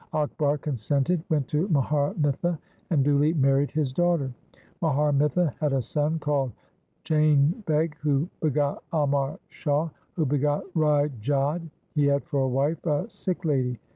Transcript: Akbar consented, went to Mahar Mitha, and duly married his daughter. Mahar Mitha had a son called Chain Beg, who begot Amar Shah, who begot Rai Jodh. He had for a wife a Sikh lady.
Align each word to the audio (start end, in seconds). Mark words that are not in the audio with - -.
Akbar 0.13 0.57
consented, 0.57 1.21
went 1.29 1.47
to 1.49 1.67
Mahar 1.67 2.15
Mitha, 2.15 2.57
and 2.89 3.03
duly 3.03 3.33
married 3.35 3.69
his 3.69 3.93
daughter. 3.93 4.33
Mahar 4.81 5.11
Mitha 5.13 5.53
had 5.59 5.73
a 5.73 5.81
son 5.83 6.17
called 6.17 6.53
Chain 7.03 7.61
Beg, 7.67 7.95
who 8.01 8.27
begot 8.41 8.83
Amar 8.91 9.37
Shah, 9.49 9.89
who 10.15 10.25
begot 10.25 10.63
Rai 10.73 11.09
Jodh. 11.21 11.69
He 11.93 12.07
had 12.07 12.23
for 12.25 12.39
a 12.39 12.47
wife 12.49 12.83
a 12.87 13.07
Sikh 13.11 13.45
lady. 13.45 13.79